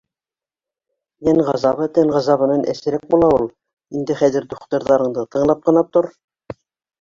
[1.27, 3.45] Йән ғазабы тән ғазабынан әсерәк була ул.
[4.01, 6.11] Инде хәҙер духтырҙарыңды тыңлап ҡына тор.